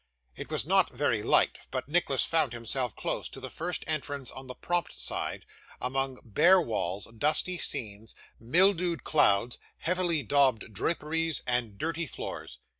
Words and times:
It 0.35 0.49
was 0.49 0.65
not 0.65 0.89
very 0.89 1.21
light, 1.21 1.59
but 1.69 1.87
Nicholas 1.87 2.23
found 2.23 2.53
himself 2.53 2.95
close 2.95 3.29
to 3.29 3.39
the 3.39 3.51
first 3.51 3.83
entrance 3.85 4.31
on 4.31 4.47
the 4.47 4.55
prompt 4.55 4.99
side, 4.99 5.45
among 5.79 6.17
bare 6.23 6.59
walls, 6.59 7.07
dusty 7.15 7.59
scenes, 7.59 8.15
mildewed 8.39 9.03
clouds, 9.03 9.59
heavily 9.77 10.23
daubed 10.23 10.73
draperies, 10.73 11.43
and 11.45 11.77
dirty 11.77 12.07
floors. 12.07 12.57